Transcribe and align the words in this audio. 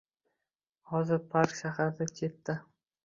Hozir 0.93 1.21
park 1.35 1.53
shahardan 1.59 2.11
chetda 2.21 2.57